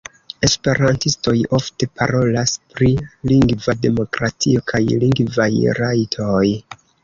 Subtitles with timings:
[0.45, 2.89] Esperantistoj ofte parolas pri
[3.35, 5.51] lingva demokratio kaj lingvaj
[5.85, 6.45] rajtoj.